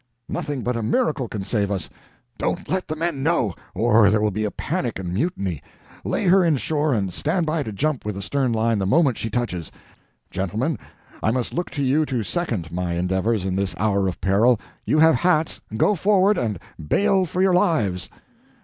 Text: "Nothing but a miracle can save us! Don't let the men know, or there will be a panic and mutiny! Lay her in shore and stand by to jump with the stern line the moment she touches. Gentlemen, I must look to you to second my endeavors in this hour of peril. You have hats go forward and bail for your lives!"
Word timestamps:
"Nothing 0.27 0.63
but 0.63 0.75
a 0.75 0.81
miracle 0.81 1.27
can 1.27 1.43
save 1.43 1.69
us! 1.69 1.87
Don't 2.39 2.67
let 2.67 2.87
the 2.87 2.95
men 2.95 3.21
know, 3.21 3.53
or 3.75 4.09
there 4.09 4.19
will 4.19 4.31
be 4.31 4.45
a 4.45 4.49
panic 4.49 4.97
and 4.97 5.13
mutiny! 5.13 5.61
Lay 6.03 6.25
her 6.25 6.43
in 6.43 6.57
shore 6.57 6.91
and 6.91 7.13
stand 7.13 7.45
by 7.45 7.61
to 7.61 7.71
jump 7.71 8.03
with 8.03 8.15
the 8.15 8.21
stern 8.23 8.51
line 8.51 8.79
the 8.79 8.87
moment 8.87 9.19
she 9.19 9.29
touches. 9.29 9.71
Gentlemen, 10.31 10.79
I 11.21 11.29
must 11.29 11.53
look 11.53 11.69
to 11.69 11.83
you 11.83 12.07
to 12.07 12.23
second 12.23 12.71
my 12.71 12.93
endeavors 12.93 13.45
in 13.45 13.55
this 13.55 13.75
hour 13.77 14.07
of 14.07 14.19
peril. 14.21 14.59
You 14.87 14.97
have 14.97 15.13
hats 15.13 15.61
go 15.77 15.93
forward 15.93 16.35
and 16.35 16.57
bail 16.83 17.25
for 17.25 17.39
your 17.39 17.53
lives!" 17.53 18.09